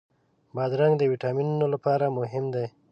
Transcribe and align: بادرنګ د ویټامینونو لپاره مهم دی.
بادرنګ 0.55 0.93
د 0.97 1.03
ویټامینونو 1.11 1.65
لپاره 1.73 2.05
مهم 2.17 2.45
دی. 2.55 2.65